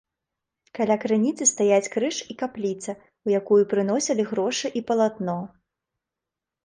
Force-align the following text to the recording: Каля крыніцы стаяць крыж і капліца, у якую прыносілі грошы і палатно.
Каля 0.79 0.95
крыніцы 1.03 1.43
стаяць 1.49 1.91
крыж 1.97 2.17
і 2.35 2.37
капліца, 2.41 2.91
у 3.29 3.35
якую 3.43 3.61
прыносілі 3.75 4.27
грошы 4.33 4.67
і 4.81 4.87
палатно. 4.89 5.37